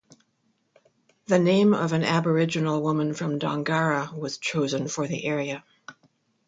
The 1.27 1.37
name 1.37 1.75
of 1.75 1.93
an 1.93 2.03
Aboriginal 2.03 2.81
woman 2.81 3.13
from 3.13 3.37
Dongara 3.37 4.11
was 4.17 4.39
chosen 4.39 4.87
for 4.87 5.05
the 5.07 5.23
area. 5.25 5.63